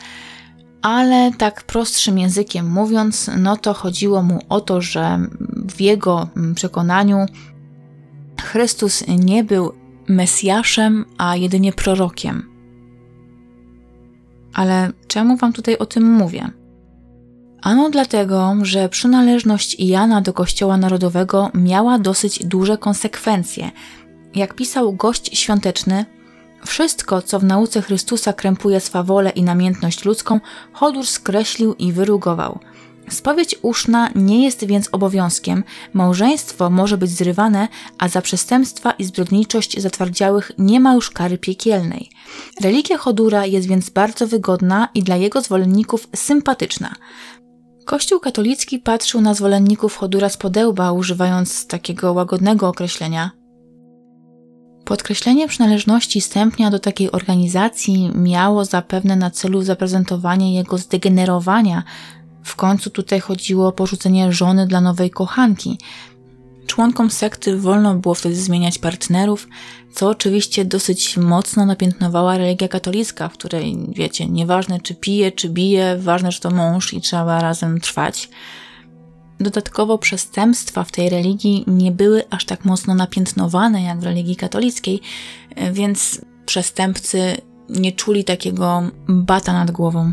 ale 0.82 1.32
tak 1.38 1.62
prostszym 1.62 2.18
językiem 2.18 2.70
mówiąc, 2.70 3.30
no 3.38 3.56
to 3.56 3.74
chodziło 3.74 4.22
mu 4.22 4.38
o 4.48 4.60
to, 4.60 4.80
że 4.80 5.20
w 5.74 5.80
jego 5.80 6.28
przekonaniu 6.54 7.26
Chrystus 8.40 9.04
nie 9.08 9.44
był 9.44 9.72
Mesjaszem, 10.08 11.04
a 11.18 11.36
jedynie 11.36 11.72
prorokiem. 11.72 12.51
Ale 14.54 14.92
czemu 15.06 15.36
Wam 15.36 15.52
tutaj 15.52 15.78
o 15.78 15.86
tym 15.86 16.12
mówię? 16.12 16.50
Ano 17.62 17.90
dlatego, 17.90 18.54
że 18.62 18.88
przynależność 18.88 19.80
Jana 19.80 20.20
do 20.20 20.32
Kościoła 20.32 20.76
Narodowego 20.76 21.50
miała 21.54 21.98
dosyć 21.98 22.46
duże 22.46 22.78
konsekwencje. 22.78 23.70
Jak 24.34 24.54
pisał 24.54 24.92
gość 24.92 25.38
świąteczny, 25.38 26.04
wszystko, 26.66 27.22
co 27.22 27.38
w 27.38 27.44
nauce 27.44 27.82
Chrystusa 27.82 28.32
krępuje 28.32 28.80
swawolę 28.80 29.30
i 29.30 29.42
namiętność 29.42 30.04
ludzką, 30.04 30.40
Chodur 30.72 31.06
skreślił 31.06 31.74
i 31.74 31.92
wyrugował– 31.92 32.58
Spowiedź 33.10 33.56
uszna 33.62 34.10
nie 34.14 34.44
jest 34.44 34.64
więc 34.64 34.88
obowiązkiem, 34.92 35.64
małżeństwo 35.92 36.70
może 36.70 36.98
być 36.98 37.10
zrywane, 37.10 37.68
a 37.98 38.08
za 38.08 38.22
przestępstwa 38.22 38.90
i 38.90 39.04
zbrodniczość 39.04 39.80
zatwardziałych 39.80 40.52
nie 40.58 40.80
ma 40.80 40.94
już 40.94 41.10
kary 41.10 41.38
piekielnej. 41.38 42.10
Religia 42.62 42.98
Chodura 42.98 43.46
jest 43.46 43.68
więc 43.68 43.90
bardzo 43.90 44.26
wygodna 44.26 44.88
i 44.94 45.02
dla 45.02 45.16
jego 45.16 45.40
zwolenników 45.40 46.08
sympatyczna. 46.16 46.94
Kościół 47.84 48.20
katolicki 48.20 48.78
patrzył 48.78 49.20
na 49.20 49.34
zwolenników 49.34 49.96
Chodura 49.96 50.28
z 50.28 50.36
podełba, 50.36 50.92
używając 50.92 51.66
takiego 51.66 52.12
łagodnego 52.12 52.68
określenia. 52.68 53.30
Podkreślenie 54.84 55.48
przynależności 55.48 56.20
stępnia 56.20 56.70
do 56.70 56.78
takiej 56.78 57.12
organizacji 57.12 58.10
miało 58.14 58.64
zapewne 58.64 59.16
na 59.16 59.30
celu 59.30 59.62
zaprezentowanie 59.62 60.54
jego 60.54 60.78
zdegenerowania, 60.78 61.82
w 62.44 62.56
końcu 62.56 62.90
tutaj 62.90 63.20
chodziło 63.20 63.68
o 63.68 63.72
porzucenie 63.72 64.32
żony 64.32 64.66
dla 64.66 64.80
nowej 64.80 65.10
kochanki. 65.10 65.78
Członkom 66.66 67.10
sekty 67.10 67.58
wolno 67.58 67.94
było 67.94 68.14
wtedy 68.14 68.36
zmieniać 68.36 68.78
partnerów, 68.78 69.48
co 69.92 70.08
oczywiście 70.08 70.64
dosyć 70.64 71.16
mocno 71.16 71.66
napiętnowała 71.66 72.38
religia 72.38 72.68
katolicka, 72.68 73.28
w 73.28 73.32
której, 73.32 73.76
wiecie, 73.88 74.26
nieważne 74.26 74.80
czy 74.80 74.94
pije, 74.94 75.32
czy 75.32 75.48
bije, 75.48 75.96
ważne, 75.98 76.32
że 76.32 76.40
to 76.40 76.50
mąż 76.50 76.94
i 76.94 77.00
trzeba 77.00 77.40
razem 77.40 77.80
trwać. 77.80 78.28
Dodatkowo 79.40 79.98
przestępstwa 79.98 80.84
w 80.84 80.92
tej 80.92 81.10
religii 81.10 81.64
nie 81.66 81.92
były 81.92 82.28
aż 82.30 82.44
tak 82.44 82.64
mocno 82.64 82.94
napiętnowane 82.94 83.82
jak 83.82 84.00
w 84.00 84.04
religii 84.04 84.36
katolickiej, 84.36 85.00
więc 85.72 86.20
przestępcy 86.46 87.36
nie 87.68 87.92
czuli 87.92 88.24
takiego 88.24 88.82
bata 89.08 89.52
nad 89.52 89.70
głową. 89.70 90.12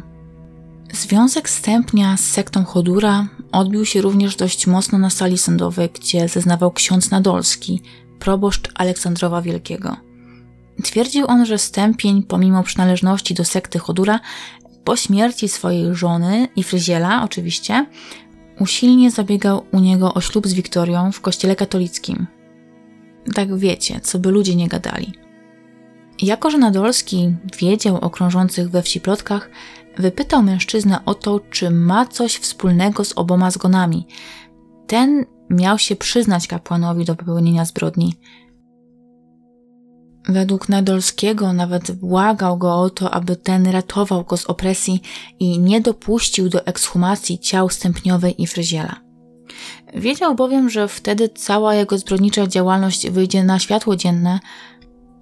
Związek 0.94 1.50
Stępnia 1.50 2.18
z 2.18 2.26
sektą 2.26 2.64
Chodura 2.66 3.28
odbił 3.52 3.86
się 3.86 4.02
również 4.02 4.36
dość 4.36 4.68
mocno 4.68 4.98
na 4.98 5.10
sali 5.10 5.38
sądowej, 5.38 5.90
gdzie 5.90 6.28
zeznawał 6.28 6.72
ksiądz 6.72 7.12
Nadolski, 7.12 7.82
proboszcz 8.20 8.70
Aleksandrowa 8.76 9.42
Wielkiego. 9.42 9.98
Twierdził 10.84 11.28
on, 11.28 11.46
że 11.46 11.58
Stępień, 11.58 12.24
pomimo 12.24 12.64
przynależności 12.64 13.34
do 13.34 13.46
sekty 13.46 13.80
Chodura, 13.80 14.20
po 14.84 14.96
śmierci 14.96 15.50
swojej 15.50 15.96
żony 15.96 16.48
i 16.56 16.64
fryziela 16.64 17.24
oczywiście, 17.24 17.86
usilnie 18.60 19.12
zabiegał 19.12 19.66
u 19.72 19.80
niego 19.80 20.14
o 20.14 20.22
ślub 20.22 20.48
z 20.48 20.54
Wiktorią 20.54 21.12
w 21.12 21.22
kościele 21.22 21.56
katolickim. 21.56 22.28
Tak 23.34 23.58
wiecie, 23.58 24.00
co 24.00 24.20
by 24.20 24.32
ludzie 24.32 24.56
nie 24.56 24.68
gadali. 24.68 25.14
Jako, 26.22 26.52
że 26.52 26.58
Nadolski 26.58 27.36
wiedział 27.60 27.96
o 27.96 28.10
krążących 28.10 28.70
we 28.70 28.82
wsi 28.82 29.02
plotkach, 29.02 29.50
wypytał 29.98 30.44
mężczyznę 30.44 31.06
o 31.06 31.16
to, 31.16 31.40
czy 31.50 31.70
ma 31.70 32.06
coś 32.06 32.36
wspólnego 32.36 33.06
z 33.06 33.14
oboma 33.16 33.52
zgonami. 33.52 34.08
Ten 34.88 35.26
miał 35.50 35.80
się 35.80 35.96
przyznać 35.96 36.48
kapłanowi 36.48 37.06
do 37.06 37.16
popełnienia 37.16 37.66
zbrodni. 37.66 38.14
Według 40.28 40.70
Nadolskiego 40.70 41.54
nawet 41.54 41.92
błagał 41.92 42.58
go 42.58 42.76
o 42.76 42.90
to, 42.90 43.12
aby 43.12 43.36
ten 43.36 43.68
ratował 43.68 44.24
go 44.24 44.38
z 44.38 44.46
opresji 44.46 45.02
i 45.40 45.60
nie 45.60 45.82
dopuścił 45.82 46.50
do 46.50 46.66
ekshumacji 46.66 47.40
ciał 47.40 47.70
stępniowej 47.70 48.42
i 48.42 48.48
fryziela. 48.48 48.96
Wiedział 49.96 50.36
bowiem, 50.36 50.70
że 50.70 50.88
wtedy 50.88 51.30
cała 51.30 51.76
jego 51.76 51.98
zbrodnicza 51.98 52.48
działalność 52.48 53.10
wyjdzie 53.10 53.44
na 53.44 53.60
światło 53.60 53.96
dzienne, 53.96 54.40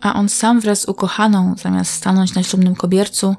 a 0.02 0.14
on 0.14 0.30
sam 0.30 0.60
wraz 0.60 0.82
z 0.82 0.90
ukochaną, 0.90 1.56
zamiast 1.58 1.94
stanąć 1.94 2.36
na 2.36 2.44
ślubnym 2.44 2.76
kobiercu, 2.76 3.36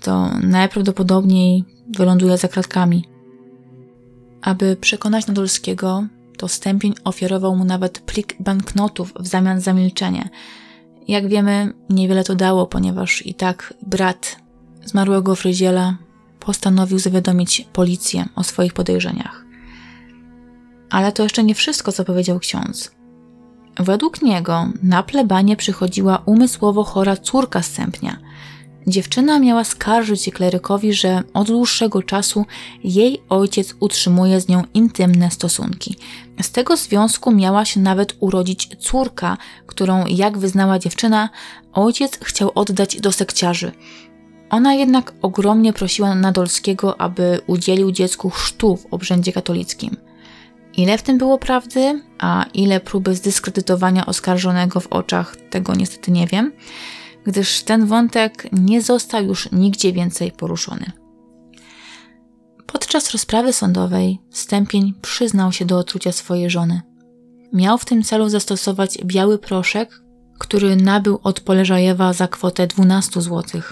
to 0.00 0.30
najprawdopodobniej 0.42 1.64
wyląduje 1.96 2.38
za 2.38 2.48
kratkami. 2.48 3.04
Aby 4.42 4.76
przekonać 4.76 5.26
Nadolskiego, 5.26 6.06
to 6.36 6.48
Stępień 6.48 6.94
ofiarował 7.04 7.56
mu 7.56 7.64
nawet 7.64 7.98
plik 7.98 8.36
banknotów 8.40 9.14
w 9.20 9.26
zamian 9.26 9.60
za 9.60 9.72
milczenie. 9.72 10.28
Jak 11.08 11.28
wiemy, 11.28 11.72
niewiele 11.90 12.24
to 12.24 12.34
dało, 12.34 12.66
ponieważ 12.66 13.26
i 13.26 13.34
tak 13.34 13.74
brat 13.86 14.36
zmarłego 14.84 15.34
fryziela 15.34 15.96
postanowił 16.40 16.98
zawiadomić 16.98 17.68
policję 17.72 18.24
o 18.36 18.44
swoich 18.44 18.72
podejrzeniach. 18.72 19.44
Ale 20.90 21.12
to 21.12 21.22
jeszcze 21.22 21.44
nie 21.44 21.54
wszystko, 21.54 21.92
co 21.92 22.04
powiedział 22.04 22.38
ksiądz. 22.38 22.90
Według 23.78 24.22
niego 24.22 24.68
na 24.82 25.02
plebanie 25.02 25.56
przychodziła 25.56 26.22
umysłowo 26.26 26.84
chora 26.84 27.16
córka 27.16 27.62
Stępnia– 27.62 28.16
Dziewczyna 28.86 29.38
miała 29.38 29.64
skarżyć 29.64 30.22
się 30.22 30.32
klerykowi, 30.32 30.92
że 30.92 31.22
od 31.34 31.46
dłuższego 31.46 32.02
czasu 32.02 32.46
jej 32.84 33.22
ojciec 33.28 33.74
utrzymuje 33.80 34.40
z 34.40 34.48
nią 34.48 34.62
intymne 34.74 35.30
stosunki. 35.30 35.96
Z 36.42 36.50
tego 36.50 36.76
związku 36.76 37.30
miała 37.30 37.64
się 37.64 37.80
nawet 37.80 38.16
urodzić 38.20 38.68
córka, 38.78 39.36
którą, 39.66 40.06
jak 40.06 40.38
wyznała 40.38 40.78
dziewczyna, 40.78 41.28
ojciec 41.72 42.18
chciał 42.22 42.52
oddać 42.54 43.00
do 43.00 43.12
sekciarzy. 43.12 43.72
Ona 44.50 44.74
jednak 44.74 45.12
ogromnie 45.22 45.72
prosiła 45.72 46.14
Nadolskiego, 46.14 47.00
aby 47.00 47.40
udzielił 47.46 47.92
dziecku 47.92 48.30
chrztu 48.30 48.76
w 48.76 48.86
obrzędzie 48.90 49.32
katolickim. 49.32 49.96
Ile 50.76 50.98
w 50.98 51.02
tym 51.02 51.18
było 51.18 51.38
prawdy, 51.38 52.02
a 52.18 52.44
ile 52.54 52.80
próby 52.80 53.14
zdyskredytowania 53.14 54.06
oskarżonego 54.06 54.80
w 54.80 54.86
oczach, 54.86 55.36
tego 55.50 55.74
niestety 55.74 56.10
nie 56.10 56.26
wiem 56.26 56.52
gdyż 57.24 57.62
ten 57.62 57.86
wątek 57.86 58.48
nie 58.52 58.82
został 58.82 59.24
już 59.24 59.52
nigdzie 59.52 59.92
więcej 59.92 60.32
poruszony. 60.32 60.92
Podczas 62.66 63.10
rozprawy 63.10 63.52
sądowej 63.52 64.18
Stępień 64.30 64.94
przyznał 65.02 65.52
się 65.52 65.64
do 65.64 65.78
otrucia 65.78 66.12
swojej 66.12 66.50
żony. 66.50 66.80
Miał 67.52 67.78
w 67.78 67.84
tym 67.84 68.02
celu 68.02 68.28
zastosować 68.28 68.98
biały 69.04 69.38
proszek, 69.38 70.02
który 70.38 70.76
nabył 70.76 71.18
od 71.22 71.40
Poleżajewa 71.40 72.12
za 72.12 72.28
kwotę 72.28 72.66
12 72.66 73.22
zł. 73.22 73.62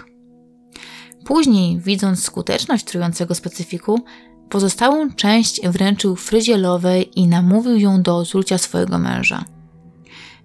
Później, 1.24 1.80
widząc 1.80 2.22
skuteczność 2.24 2.84
trującego 2.84 3.34
specyfiku, 3.34 4.00
pozostałą 4.48 5.10
część 5.12 5.60
wręczył 5.68 6.16
fryzielowej 6.16 7.20
i 7.20 7.26
namówił 7.26 7.76
ją 7.76 8.02
do 8.02 8.16
otrucia 8.16 8.58
swojego 8.58 8.98
męża. 8.98 9.44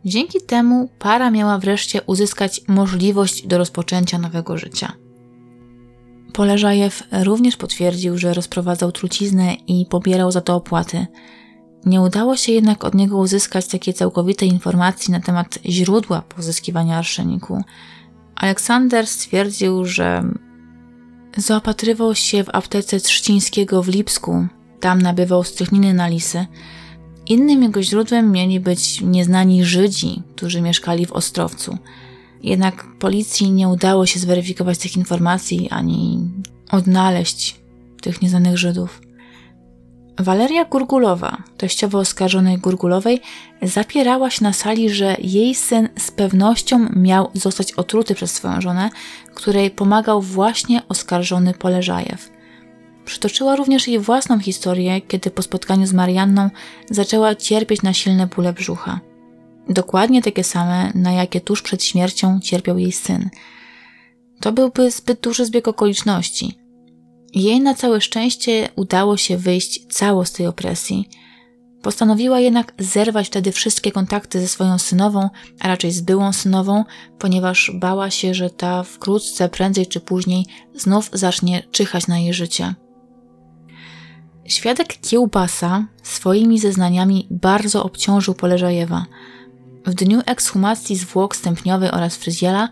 Dzięki 0.05 0.41
temu 0.41 0.89
para 0.99 1.31
miała 1.31 1.57
wreszcie 1.57 2.01
uzyskać 2.01 2.61
możliwość 2.67 3.47
do 3.47 3.57
rozpoczęcia 3.57 4.17
nowego 4.17 4.57
życia. 4.57 4.93
Poleżajew 6.33 7.03
również 7.11 7.57
potwierdził, 7.57 8.17
że 8.17 8.33
rozprowadzał 8.33 8.91
truciznę 8.91 9.53
i 9.53 9.85
pobierał 9.89 10.31
za 10.31 10.41
to 10.41 10.55
opłaty. 10.55 11.07
Nie 11.85 12.01
udało 12.01 12.37
się 12.37 12.51
jednak 12.51 12.83
od 12.83 12.95
niego 12.95 13.17
uzyskać 13.17 13.67
takiej 13.67 13.93
całkowitej 13.93 14.49
informacji 14.49 15.11
na 15.11 15.19
temat 15.19 15.59
źródła 15.65 16.21
pozyskiwania 16.21 16.97
arszeniku. 16.97 17.63
Aleksander 18.35 19.07
stwierdził, 19.07 19.85
że 19.85 20.23
zaopatrywał 21.37 22.15
się 22.15 22.43
w 22.43 22.55
aptece 22.55 22.99
Trzcińskiego 22.99 23.83
w 23.83 23.87
Lipsku. 23.87 24.47
Tam 24.79 25.01
nabywał 25.01 25.43
strychniny 25.43 25.93
na 25.93 26.07
lisy 26.07 26.45
Innym 27.27 27.63
jego 27.63 27.83
źródłem 27.83 28.31
mieli 28.31 28.59
być 28.59 29.01
nieznani 29.01 29.65
Żydzi, 29.65 30.21
którzy 30.35 30.61
mieszkali 30.61 31.05
w 31.05 31.11
Ostrowcu. 31.11 31.77
Jednak 32.43 32.85
policji 32.99 33.51
nie 33.51 33.67
udało 33.67 34.05
się 34.05 34.19
zweryfikować 34.19 34.77
tych 34.77 34.97
informacji 34.97 35.69
ani 35.69 36.19
odnaleźć 36.71 37.55
tych 38.01 38.21
nieznanych 38.21 38.57
Żydów. 38.57 39.01
Waleria 40.19 40.65
Gurgulowa, 40.65 41.37
teściowa 41.57 41.99
oskarżonej 41.99 42.57
Gurgulowej, 42.57 43.21
zapierała 43.61 44.29
się 44.29 44.43
na 44.43 44.53
sali, 44.53 44.89
że 44.89 45.15
jej 45.19 45.55
syn 45.55 45.89
z 45.99 46.11
pewnością 46.11 46.89
miał 46.95 47.29
zostać 47.33 47.71
otruty 47.71 48.15
przez 48.15 48.31
swoją 48.31 48.61
żonę, 48.61 48.89
której 49.33 49.71
pomagał 49.71 50.21
właśnie 50.21 50.81
oskarżony 50.89 51.53
Poleżajew. 51.53 52.32
Przytoczyła 53.05 53.55
również 53.55 53.87
jej 53.87 53.99
własną 53.99 54.39
historię, 54.39 55.01
kiedy 55.01 55.31
po 55.31 55.41
spotkaniu 55.41 55.85
z 55.85 55.93
Marianną 55.93 56.49
zaczęła 56.89 57.35
cierpieć 57.35 57.81
na 57.81 57.93
silne 57.93 58.27
bóle 58.27 58.53
brzucha. 58.53 58.99
Dokładnie 59.69 60.21
takie 60.21 60.43
same, 60.43 60.91
na 60.95 61.11
jakie 61.11 61.41
tuż 61.41 61.61
przed 61.61 61.83
śmiercią 61.83 62.39
cierpiał 62.39 62.77
jej 62.77 62.91
syn. 62.91 63.29
To 64.39 64.51
byłby 64.51 64.91
zbyt 64.91 65.19
duży 65.19 65.45
zbieg 65.45 65.67
okoliczności. 65.67 66.57
Jej 67.33 67.61
na 67.61 67.73
całe 67.73 68.01
szczęście 68.01 68.69
udało 68.75 69.17
się 69.17 69.37
wyjść 69.37 69.87
cało 69.87 70.25
z 70.25 70.31
tej 70.31 70.47
opresji. 70.47 71.09
Postanowiła 71.81 72.39
jednak 72.39 72.73
zerwać 72.79 73.27
wtedy 73.27 73.51
wszystkie 73.51 73.91
kontakty 73.91 74.41
ze 74.41 74.47
swoją 74.47 74.79
synową, 74.79 75.29
a 75.59 75.67
raczej 75.67 75.91
z 75.91 76.01
byłą 76.01 76.33
synową, 76.33 76.83
ponieważ 77.19 77.71
bała 77.73 78.09
się, 78.09 78.33
że 78.33 78.49
ta 78.49 78.83
wkrótce, 78.83 79.49
prędzej 79.49 79.87
czy 79.87 79.99
później, 79.99 80.45
znów 80.75 81.09
zacznie 81.13 81.63
czyhać 81.71 82.07
na 82.07 82.19
jej 82.19 82.33
życie. 82.33 82.73
Świadek 84.45 85.01
Kiełbasa 85.01 85.85
swoimi 86.03 86.59
zeznaniami 86.59 87.27
bardzo 87.31 87.83
obciążył 87.83 88.33
Poleżajewa. 88.33 89.05
W 89.85 89.93
dniu 89.93 90.21
ekshumacji 90.25 90.95
zwłok 90.95 91.35
stępniowej 91.35 91.91
oraz 91.91 92.15
fryzjela 92.15 92.69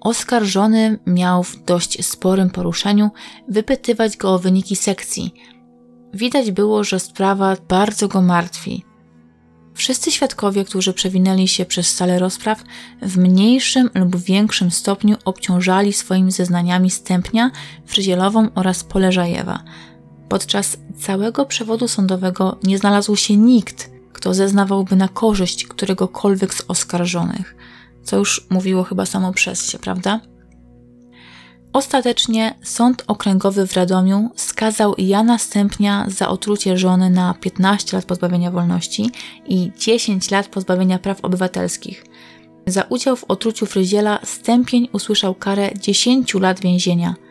oskarżony 0.00 0.98
miał 1.06 1.42
w 1.42 1.64
dość 1.64 2.04
sporym 2.06 2.50
poruszeniu 2.50 3.10
wypytywać 3.48 4.16
go 4.16 4.34
o 4.34 4.38
wyniki 4.38 4.76
sekcji. 4.76 5.34
Widać 6.14 6.50
było, 6.50 6.84
że 6.84 7.00
sprawa 7.00 7.56
bardzo 7.68 8.08
go 8.08 8.22
martwi. 8.22 8.84
Wszyscy 9.74 10.10
świadkowie, 10.10 10.64
którzy 10.64 10.92
przewinęli 10.92 11.48
się 11.48 11.64
przez 11.64 11.94
salę 11.94 12.18
rozpraw, 12.18 12.64
w 13.02 13.18
mniejszym 13.18 13.90
lub 13.94 14.16
większym 14.16 14.70
stopniu 14.70 15.16
obciążali 15.24 15.92
swoimi 15.92 16.32
zeznaniami 16.32 16.90
stępnia, 16.90 17.50
fryzielową 17.86 18.48
oraz 18.54 18.84
Poleżajewa– 18.84 19.62
Podczas 20.30 20.76
całego 21.00 21.46
przewodu 21.46 21.88
sądowego 21.88 22.58
nie 22.62 22.78
znalazł 22.78 23.16
się 23.16 23.36
nikt, 23.36 23.90
kto 24.12 24.34
zeznawałby 24.34 24.96
na 24.96 25.08
korzyść 25.08 25.66
któregokolwiek 25.66 26.54
z 26.54 26.62
oskarżonych, 26.68 27.56
co 28.02 28.16
już 28.16 28.46
mówiło 28.50 28.84
chyba 28.84 29.06
samo 29.06 29.32
przez 29.32 29.70
się, 29.70 29.78
prawda? 29.78 30.20
Ostatecznie 31.72 32.54
Sąd 32.62 33.04
Okręgowy 33.06 33.66
w 33.66 33.76
Radomiu 33.76 34.30
skazał 34.36 34.94
Jana 34.98 35.38
Stępnia 35.38 36.06
za 36.08 36.28
otrucie 36.28 36.78
żony 36.78 37.10
na 37.10 37.34
15 37.34 37.96
lat 37.96 38.06
pozbawienia 38.06 38.50
wolności 38.50 39.10
i 39.46 39.72
10 39.78 40.30
lat 40.30 40.48
pozbawienia 40.48 40.98
praw 40.98 41.24
obywatelskich. 41.24 42.04
Za 42.66 42.82
udział 42.82 43.16
w 43.16 43.24
otruciu 43.24 43.66
fryziela 43.66 44.18
Stępień 44.24 44.88
usłyszał 44.92 45.34
karę 45.34 45.70
10 45.80 46.34
lat 46.34 46.60
więzienia– 46.60 47.14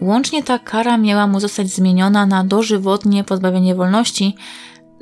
Łącznie 0.00 0.42
ta 0.42 0.58
kara 0.58 0.98
miała 0.98 1.26
mu 1.26 1.40
zostać 1.40 1.68
zmieniona 1.68 2.26
na 2.26 2.44
dożywotnie 2.44 3.24
pozbawienie 3.24 3.74
wolności, 3.74 4.34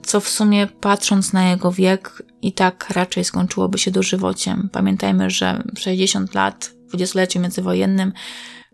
co 0.02 0.20
w 0.20 0.28
sumie 0.28 0.66
patrząc 0.66 1.32
na 1.32 1.50
jego 1.50 1.72
wiek 1.72 2.22
i 2.42 2.52
tak 2.52 2.90
raczej 2.90 3.24
skończyłoby 3.24 3.78
się 3.78 3.90
dożywociem. 3.90 4.68
Pamiętajmy, 4.72 5.30
że 5.30 5.62
60 5.78 6.34
lat 6.34 6.72
w 6.84 6.88
dwudziestoleciu 6.88 7.40
międzywojennym 7.40 8.12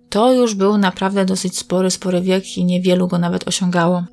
to 0.08 0.32
już 0.32 0.54
był 0.54 0.78
naprawdę 0.78 1.24
dosyć 1.24 1.58
spory, 1.58 1.90
spory 1.90 2.20
wiek 2.20 2.56
i 2.56 2.64
niewielu 2.64 3.08
go 3.08 3.18
nawet 3.18 3.48
osiągało. 3.48 4.04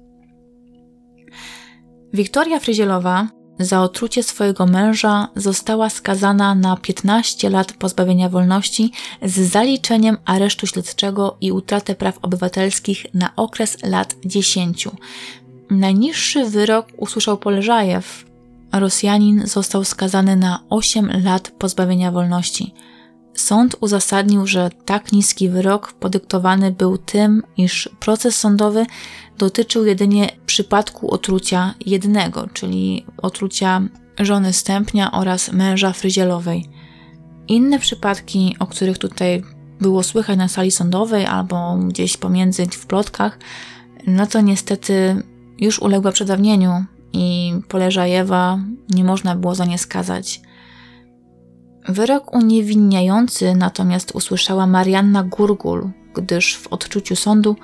Wiktoria 2.13 2.59
Fryzielowa 2.59 3.27
za 3.60 3.82
otrucie 3.82 4.24
swojego 4.24 4.65
męża 4.65 5.28
została 5.36 5.89
skazana 5.89 6.56
na 6.56 6.78
15 6.78 7.50
lat 7.50 7.74
pozbawienia 7.74 8.30
wolności 8.30 8.91
z 9.24 9.39
zaliczeniem 9.52 10.17
aresztu 10.26 10.67
śledczego 10.67 11.38
i 11.41 11.52
utratę 11.52 11.95
praw 11.95 12.17
obywatelskich 12.22 13.06
na 13.13 13.36
okres 13.36 13.78
lat 13.84 14.15
10. 14.26 14.88
Najniższy 15.69 16.45
wyrok 16.45 16.88
usłyszał 16.98 17.38
Poleżajew. 17.38 18.26
Rosjanin 18.72 19.48
został 19.48 19.84
skazany 19.84 20.36
na 20.36 20.63
8 20.69 21.24
lat 21.24 21.52
pozbawienia 21.52 22.12
wolności. 22.12 22.74
Sąd 23.39 23.75
uzasadnił, 23.80 24.47
że 24.47 24.69
tak 24.86 25.12
niski 25.12 25.49
wyrok 25.49 25.93
podyktowany 25.93 26.71
był 26.71 26.97
tym, 26.97 27.43
iż 27.58 27.89
proces 27.99 28.36
sądowy 28.36 28.86
dotyczył 29.38 29.86
jedynie 29.86 30.30
przypadku 30.45 31.12
otrucia 31.12 31.73
jednego, 31.86 32.47
czyli 32.54 33.06
otrucia 33.17 33.82
żony 34.19 34.54
stępnia 34.54 35.12
oraz 35.12 35.52
męża 35.52 35.93
fryzielowej. 35.93 36.69
Inne 37.47 37.80
przypadki, 37.80 38.56
o 38.60 38.67
których 38.67 38.97
tutaj 38.97 39.43
było 39.82 40.04
słychać 40.04 40.38
na 40.38 40.47
sali 40.47 40.71
sądowej 40.71 41.25
albo 41.25 41.78
gdzieś 41.78 42.17
pomiędzy 42.17 42.65
w 42.65 42.86
plotkach, 42.86 43.39
no 44.08 44.28
to 44.28 44.41
niestety 44.41 45.23
już 45.60 45.80
uległa 45.80 46.12
przedawnieniu 46.12 46.86
i 47.13 47.54
Poleżajewa 47.67 48.60
nie 48.89 49.04
można 49.04 49.36
było 49.36 49.56
za 49.56 49.65
nie 49.65 49.78
skazać. 49.78 50.48
Wyrok 51.89 52.34
uniewinniający 52.34 53.56
natomiast 53.56 54.12
usłyszała 54.15 54.67
Marianna 54.67 55.23
Gurgul, 55.23 55.89
gdyż 56.13 56.58
w 56.58 56.67
odczuciu 56.67 57.15
sądu 57.15 57.56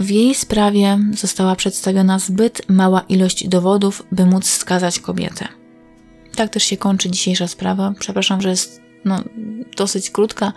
w 0.00 0.10
jej 0.10 0.34
sprawie 0.34 0.98
została 1.14 1.56
przedstawiona 1.56 2.18
zbyt 2.18 2.68
mała 2.68 3.00
ilość 3.00 3.48
dowodów, 3.48 4.02
by 4.12 4.26
móc 4.26 4.46
skazać 4.46 4.98
kobietę. 4.98 5.48
Tak 6.36 6.50
też 6.50 6.62
się 6.62 6.76
kończy 6.76 7.10
dzisiejsza 7.10 7.48
sprawa. 7.48 7.94
Przepraszam, 7.98 8.40
że 8.40 8.48
jest 8.48 8.80
no, 9.04 9.20
dosyć 9.76 10.10
krótka, 10.10 10.52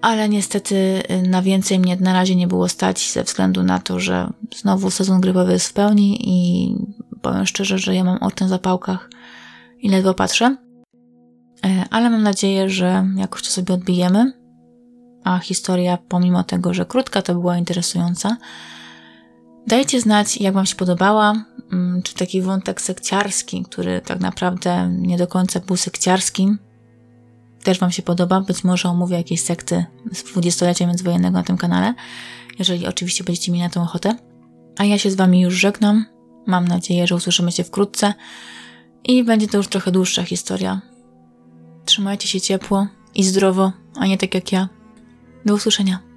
ale 0.00 0.28
niestety 0.28 0.74
y, 0.74 1.28
na 1.28 1.42
więcej 1.42 1.78
mnie 1.78 1.96
na 1.96 2.12
razie 2.12 2.36
nie 2.36 2.46
było 2.46 2.68
stać 2.68 3.12
ze 3.12 3.24
względu 3.24 3.62
na 3.62 3.78
to, 3.78 4.00
że 4.00 4.32
znowu 4.56 4.90
sezon 4.90 5.20
grypowy 5.20 5.52
jest 5.52 5.68
w 5.68 5.72
pełni 5.72 6.18
i 6.28 6.74
powiem 7.22 7.46
szczerze, 7.46 7.78
że 7.78 7.94
ja 7.94 8.04
mam 8.04 8.18
oczy 8.18 8.44
na 8.44 8.48
zapałkach 8.48 9.10
i 9.80 9.88
ledwo 9.88 10.14
patrzę. 10.14 10.56
E, 11.66 11.84
ale 11.90 12.10
mam 12.10 12.22
nadzieję, 12.22 12.70
że 12.70 13.06
jakoś 13.16 13.42
to 13.42 13.48
sobie 13.48 13.74
odbijemy. 13.74 14.32
a 15.24 15.38
historia, 15.38 15.98
pomimo 16.08 16.44
tego, 16.44 16.74
że 16.74 16.86
krótka, 16.86 17.22
to 17.22 17.34
była 17.34 17.58
interesująca. 17.58 18.36
Dajcie 19.66 20.00
znać, 20.00 20.36
jak 20.36 20.54
Wam 20.54 20.66
się 20.66 20.76
podobała, 20.76 21.44
mm, 21.72 22.02
czy 22.02 22.14
taki 22.14 22.42
wątek 22.42 22.80
sekciarski, 22.80 23.62
który 23.62 24.00
tak 24.00 24.20
naprawdę 24.20 24.88
nie 24.98 25.18
do 25.18 25.26
końca 25.26 25.60
był 25.60 25.76
sekciarskim, 25.76 26.58
też 27.62 27.78
Wam 27.78 27.90
się 27.90 28.02
podoba. 28.02 28.40
Być 28.40 28.64
może 28.64 28.88
omówię 28.88 29.16
jakieś 29.16 29.42
sekty 29.42 29.84
z 30.12 30.22
dwudziestolecia 30.22 30.86
międzywojennego 30.86 31.38
na 31.38 31.44
tym 31.44 31.56
kanale, 31.56 31.94
jeżeli 32.58 32.86
oczywiście 32.86 33.24
będziecie 33.24 33.52
mieli 33.52 33.64
na 33.64 33.70
tą 33.70 33.82
ochotę. 33.82 34.16
A 34.78 34.84
ja 34.84 34.98
się 34.98 35.10
z 35.10 35.14
Wami 35.14 35.40
już 35.40 35.54
żegnam. 35.54 36.06
Mam 36.46 36.68
nadzieję, 36.68 37.06
że 37.06 37.14
usłyszymy 37.14 37.52
się 37.52 37.64
wkrótce 37.64 38.14
i 39.04 39.24
będzie 39.24 39.48
to 39.48 39.56
już 39.56 39.68
trochę 39.68 39.90
dłuższa 39.92 40.22
historia. 40.22 40.91
Trzymajcie 41.84 42.28
się 42.28 42.40
ciepło 42.40 42.86
i 43.14 43.24
zdrowo, 43.24 43.72
a 43.96 44.06
nie 44.06 44.18
tak 44.18 44.34
jak 44.34 44.52
ja. 44.52 44.68
Do 45.44 45.54
usłyszenia. 45.54 46.11